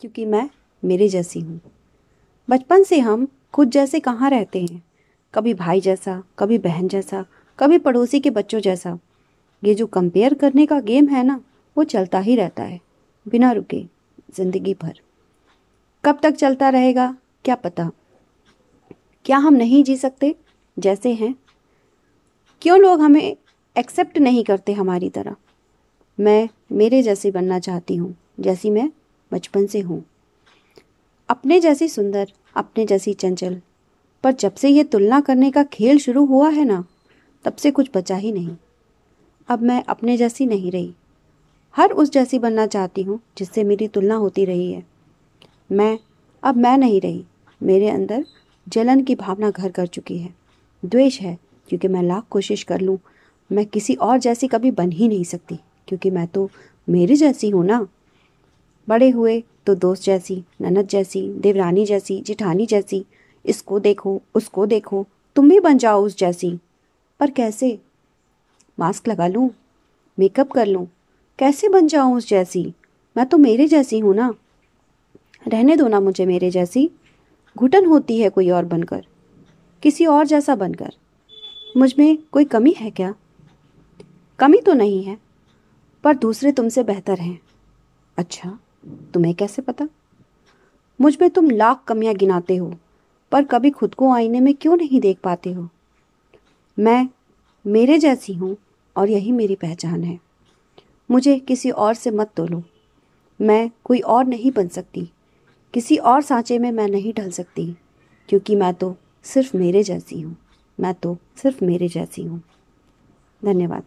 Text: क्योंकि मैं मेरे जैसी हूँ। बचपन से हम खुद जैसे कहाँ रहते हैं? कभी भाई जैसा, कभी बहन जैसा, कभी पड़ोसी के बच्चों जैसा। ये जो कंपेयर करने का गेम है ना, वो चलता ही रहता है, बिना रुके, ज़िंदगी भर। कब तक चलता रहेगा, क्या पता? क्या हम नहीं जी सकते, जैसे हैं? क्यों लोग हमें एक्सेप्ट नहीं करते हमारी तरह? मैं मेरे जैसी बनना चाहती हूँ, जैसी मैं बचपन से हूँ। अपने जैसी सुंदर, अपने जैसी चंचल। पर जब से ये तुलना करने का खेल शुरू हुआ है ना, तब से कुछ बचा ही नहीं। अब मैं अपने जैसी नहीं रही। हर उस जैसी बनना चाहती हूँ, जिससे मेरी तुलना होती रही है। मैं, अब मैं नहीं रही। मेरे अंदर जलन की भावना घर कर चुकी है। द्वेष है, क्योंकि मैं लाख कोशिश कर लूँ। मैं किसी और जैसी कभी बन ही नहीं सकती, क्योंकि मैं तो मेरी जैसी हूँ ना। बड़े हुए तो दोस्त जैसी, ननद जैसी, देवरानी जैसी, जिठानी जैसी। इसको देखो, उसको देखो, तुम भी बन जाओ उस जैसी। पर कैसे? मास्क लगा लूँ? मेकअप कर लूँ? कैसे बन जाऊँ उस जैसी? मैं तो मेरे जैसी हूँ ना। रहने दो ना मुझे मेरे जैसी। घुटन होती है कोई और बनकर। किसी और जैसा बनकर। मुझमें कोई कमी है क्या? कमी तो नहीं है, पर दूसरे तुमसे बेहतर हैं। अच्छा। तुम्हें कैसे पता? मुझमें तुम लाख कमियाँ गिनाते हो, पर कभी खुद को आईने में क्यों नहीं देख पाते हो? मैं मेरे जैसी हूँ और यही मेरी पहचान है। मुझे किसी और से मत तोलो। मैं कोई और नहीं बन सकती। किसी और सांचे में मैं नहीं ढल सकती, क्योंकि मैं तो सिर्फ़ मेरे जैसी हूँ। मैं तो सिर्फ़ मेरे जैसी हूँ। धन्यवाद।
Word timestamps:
क्योंकि 0.00 0.24
मैं 0.24 0.50
मेरे 0.84 1.08
जैसी 1.08 1.40
हूँ। 1.40 1.60
बचपन 2.50 2.82
से 2.82 3.00
हम 3.00 3.28
खुद 3.52 3.70
जैसे 3.70 4.00
कहाँ 4.00 4.30
रहते 4.30 4.60
हैं? 4.60 4.82
कभी 5.34 5.54
भाई 5.54 5.80
जैसा, 5.80 6.22
कभी 6.38 6.58
बहन 6.58 6.88
जैसा, 6.88 7.24
कभी 7.58 7.78
पड़ोसी 7.78 8.20
के 8.20 8.30
बच्चों 8.30 8.60
जैसा। 8.60 8.98
ये 9.64 9.74
जो 9.74 9.86
कंपेयर 9.86 10.34
करने 10.34 10.66
का 10.66 10.80
गेम 10.80 11.08
है 11.08 11.24
ना, 11.24 11.40
वो 11.76 11.84
चलता 11.84 12.18
ही 12.18 12.36
रहता 12.36 12.62
है, 12.62 12.80
बिना 13.28 13.52
रुके, 13.52 13.84
ज़िंदगी 14.36 14.74
भर। 14.74 15.00
कब 16.04 16.20
तक 16.22 16.30
चलता 16.30 16.68
रहेगा, 16.68 17.16
क्या 17.44 17.54
पता? 17.54 17.90
क्या 19.24 19.38
हम 19.38 19.54
नहीं 19.54 19.84
जी 19.84 19.96
सकते, 19.96 20.34
जैसे 20.78 21.12
हैं? 21.14 21.34
क्यों 22.62 22.78
लोग 22.80 23.00
हमें 23.00 23.36
एक्सेप्ट 23.76 24.18
नहीं 24.18 24.44
करते 24.44 24.72
हमारी 24.72 25.10
तरह? 25.10 25.36
मैं 26.20 26.48
मेरे 26.72 27.02
जैसी 27.02 27.30
बनना 27.30 27.58
चाहती 27.58 27.96
हूँ, 27.96 28.16
जैसी 28.40 28.70
मैं 28.70 28.90
बचपन 29.36 29.66
से 29.66 29.80
हूँ। 29.80 30.04
अपने 31.28 31.60
जैसी 31.60 31.88
सुंदर, 31.88 32.32
अपने 32.56 32.86
जैसी 32.86 33.14
चंचल। 33.14 33.60
पर 34.24 34.32
जब 34.32 34.54
से 34.54 34.68
ये 34.68 34.84
तुलना 34.84 35.20
करने 35.20 35.50
का 35.50 35.62
खेल 35.62 35.98
शुरू 35.98 36.24
हुआ 36.26 36.50
है 36.50 36.64
ना, 36.64 36.84
तब 37.44 37.56
से 37.56 37.70
कुछ 37.70 37.90
बचा 37.94 38.16
ही 38.16 38.32
नहीं। 38.32 38.56
अब 39.48 39.62
मैं 39.62 39.84
अपने 39.84 40.16
जैसी 40.16 40.46
नहीं 40.46 40.70
रही। 40.70 40.94
हर 41.76 41.90
उस 41.90 42.10
जैसी 42.10 42.38
बनना 42.38 42.66
चाहती 42.66 43.02
हूँ, 43.02 43.20
जिससे 43.38 43.64
मेरी 43.64 43.88
तुलना 43.88 44.14
होती 44.14 44.44
रही 44.44 44.72
है। 44.72 44.86
मैं, 45.72 45.98
अब 46.42 46.56
मैं 46.56 46.78
नहीं 46.78 47.00
रही। 47.00 47.24
मेरे 47.62 47.88
अंदर 47.88 48.24
जलन 48.68 49.02
की 49.02 49.14
भावना 49.14 49.50
घर 49.50 49.70
कर 49.70 49.86
चुकी 49.86 50.18
है। 50.18 50.34
द्वेष 50.84 51.20
है, 51.20 51.38
क्योंकि 51.68 51.88
मैं 51.88 52.02
लाख 52.02 52.24
कोशिश 52.30 52.62
कर 52.62 52.80
लूँ। 52.80 52.98
मैं 53.52 53.66
किसी 53.66 53.94
और 53.94 54.18
जैसी 54.18 54.48
कभी 54.48 54.70
बन 54.70 54.92
ही 54.92 55.08
नहीं 55.08 55.24
सकती, 55.24 55.58
क्योंकि 55.88 56.10
मैं 56.10 56.26
तो 56.26 56.50
मेरी 56.88 57.16
जैसी 57.16 57.50
हूँ 57.50 57.66
ना। 57.66 57.86
बड़े 58.88 59.10
हुए 59.10 59.44
तो 59.66 59.74
दोस्त 59.74 60.02
जैसी, 60.02 60.44
ननद 60.60 60.88
जैसी, 60.88 61.28
देवरानी 61.28 61.86
जैसी, 61.86 62.20
जिठानी 62.20 62.66
जैसी। 62.66 63.06
इसको 63.44 63.78
देखो, 63.78 64.22
उसको 64.34 64.66
देखो, 64.66 65.06
तुम 65.36 65.48
भी 65.48 65.60
बन 65.60 65.78
जाओ 65.78 66.04
उस 66.04 66.18
जैसी। 66.18 66.58
पर 67.20 67.30
कैसे? 67.30 67.78
मास्क 68.78 69.08
लगा 69.08 69.26
लूँ? 69.26 69.50
मेकअप 70.18 70.50
कर 70.50 70.66
लूँ? 70.66 70.86
कैसे 71.38 71.68
बन 71.68 71.86
जाऊँ 71.86 72.16
उस 72.16 72.28
जैसी? 72.28 72.74
मैं 73.16 73.26
तो 73.26 73.38
मेरे 73.38 73.66
जैसी 73.68 73.98
हूँ 73.98 74.14
ना। 74.14 74.34
रहने 75.48 75.76
दो 75.76 75.88
ना 75.88 76.00
मुझे 76.00 76.26
मेरे 76.26 76.50
जैसी। 76.50 76.90
घुटन 77.56 77.86
होती 77.86 78.20
है 78.20 78.28
कोई 78.28 78.50
और 78.50 78.64
बनकर। 78.64 79.06
किसी 79.82 80.06
और 80.06 80.26
जैसा 80.26 80.54
बनकर। 80.54 80.92
मुझमें 81.76 82.18
कोई 82.32 82.44
कमी 82.44 82.70
है 82.70 82.90
क्या? 82.90 83.14
कमी 84.38 84.60
तो 84.60 84.72
नहीं 84.72 85.04
है, 85.04 85.18
पर 86.04 86.16
दूसरे 86.16 86.52
तुमसे 86.52 86.82
बेहतर 86.82 87.18
हैं। 87.18 87.40
अच्छा। 88.18 88.58
तुम्हें 89.14 89.34
कैसे 89.34 89.62
पता? 89.62 89.88
मुझमें 91.00 91.30
तुम 91.30 91.50
लाख 91.50 91.84
कमियाँ 91.88 92.14
गिनाते 92.14 92.56
हो, 92.56 92.74
पर 93.32 93.44
कभी 93.44 93.70
खुद 93.70 93.94
को 93.94 94.12
आईने 94.12 94.40
में 94.40 94.54
क्यों 94.54 94.76
नहीं 94.76 95.00
देख 95.00 95.18
पाते 95.18 95.52
हो? 95.52 95.68
मैं 96.78 97.08
मेरे 97.66 97.98
जैसी 97.98 98.32
हूँ 98.32 98.56
और 98.96 99.10
यही 99.10 99.32
मेरी 99.32 99.54
पहचान 99.54 100.04
है। 100.04 100.18
मुझे 101.10 101.38
किसी 101.38 101.70
और 101.70 101.94
से 101.94 102.10
मत 102.10 102.30
तोलो। 102.36 102.62
मैं 103.40 103.70
कोई 103.84 104.00
और 104.00 104.24
नहीं 104.24 104.50
बन 104.50 104.68
सकती। 104.68 105.10
किसी 105.74 105.96
और 105.96 106.22
सांचे 106.22 106.58
में 106.58 106.72
मैं 106.72 106.88
नहीं 106.88 107.12
ढल 107.12 107.30
सकती, 107.30 107.76
क्योंकि 108.28 108.56
मैं 108.56 108.74
तो 108.74 108.96
सिर्फ़ 109.24 109.56
मेरे 109.56 109.82
जैसी 109.82 110.20
हूँ। 110.20 110.36
मैं 110.80 110.94
तो 110.94 111.18
सिर्फ़ 111.36 111.64
मेरे 111.64 111.88
जैसी 111.88 112.22
हूँ। 112.22 112.42
धन्यवाद। 113.44 113.82